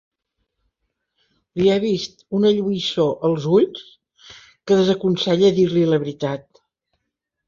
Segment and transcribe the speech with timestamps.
[1.59, 3.83] Li ha vist una lluïssor als ulls
[4.31, 6.63] que desaconsella dir-li la veritat.